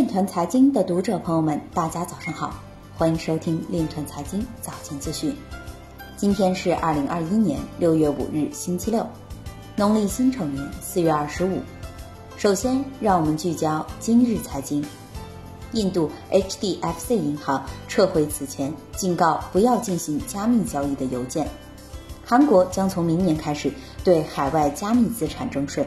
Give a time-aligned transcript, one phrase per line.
[0.00, 2.54] 链团财经的读者朋友们，大家早上好，
[2.96, 5.36] 欢迎收听链团财经早间资讯。
[6.16, 9.06] 今天是二零二一年六月五日，星期六，
[9.76, 11.58] 农历辛丑年四月二十五。
[12.38, 14.82] 首先，让我们聚焦今日财经。
[15.72, 21.46] 印度 HDFC 银行撤回此前警告不要进行加密交易的邮件。
[22.24, 23.70] 韩国将从明年开始
[24.02, 25.86] 对海外加密资产征税。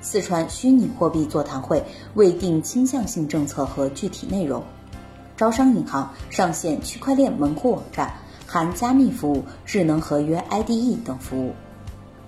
[0.00, 1.82] 四川虚拟货币座谈会
[2.14, 4.62] 未定倾向性政策和具体内容。
[5.36, 8.14] 招商银行上线区块链门户网站，
[8.46, 11.52] 含加密服务、智能合约 IDE 等服务。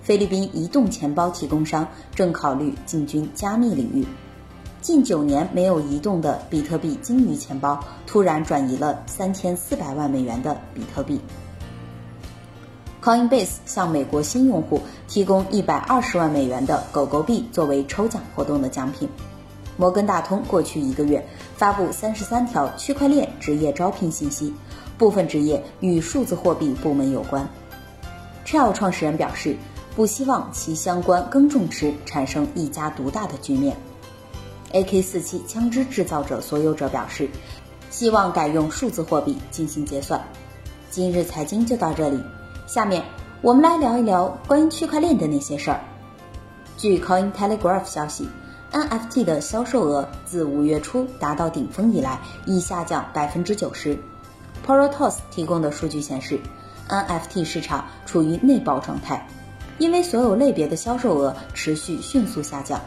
[0.01, 4.05] 菲律宾移动钱包提供商正考虑进军加密领域。
[4.81, 11.19] 近九年没有移动的比特币鲸鱼钱包突然转移了三千四百万美元的比特币。
[13.09, 19.09] Coinbase 向美国新用户提供一百二十万美元的狗狗币作为抽奖活动的奖品。
[19.77, 21.27] 摩根大通过去一个月
[21.57, 24.53] 发布三十三条区块链职业招聘信息，
[24.95, 27.49] 部分职业与数字货币部门有关。
[28.45, 29.57] Trail 创始人表示，
[29.95, 33.75] 不希望其相关耕种池产生一家独大的局面。
[34.71, 37.27] AK-47 枪支制造者所有者表示，
[37.89, 40.23] 希望改用数字货币进行结算。
[40.91, 42.21] 今日财经就到这里。
[42.69, 43.03] 下面
[43.41, 45.81] 我们来聊一聊关于区块链的那些事儿。
[46.77, 48.29] 据 Coin Telegraph 消息
[48.71, 53.97] ，NFT 的销售额自五月初达到顶峰以来，已下降百分之九十。
[54.63, 56.39] Protos 提供的数据显示
[56.87, 59.27] ，NFT 市场处于内爆状态，
[59.79, 62.79] 因为所有类别的销售额持续迅速下降。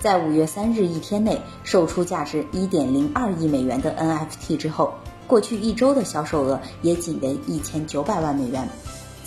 [0.00, 4.92] 在五月三日一天内售出价值一点零二亿美元的 NFT 之后，
[5.28, 8.68] 过去一周的销售额也仅为一千九百万美元。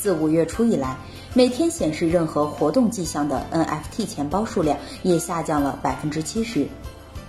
[0.03, 0.97] 自五月初以来，
[1.33, 6.67] 每天显示任何活动迹象的 NFT 钱包数量也下降了百分之七十，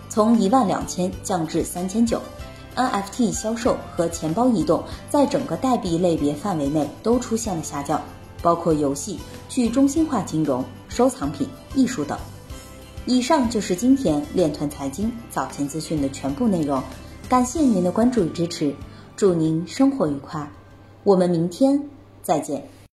[0.08, 2.20] 从一万两千降至三千九。
[2.75, 8.02] NFT 销售和钱包移动在整个代币类别范围内都出现了下降，
[8.42, 12.18] 包括游戏、去中心化金融、收藏品、艺术等。
[13.06, 16.83] 以上就是今天链团财经早前资讯的全部内容，
[17.29, 18.74] 感谢您的关注与支持，
[19.14, 20.51] 祝您生活愉快，
[21.05, 21.80] 我们明天。
[22.24, 22.61] 再见。